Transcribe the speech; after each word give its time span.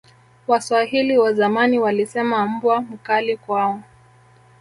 waswahili 0.47 1.17
wa 1.17 1.33
zamani 1.33 1.79
walisema 1.79 2.47
mbwa 2.47 2.81
mkali 2.81 3.37
kwao 3.37 3.83